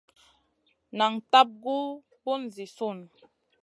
Nan 0.97 1.13
tab 1.31 1.49
gu 1.63 1.77
bùn 2.23 2.41
zi 2.55 2.65
sùn. 2.77 2.97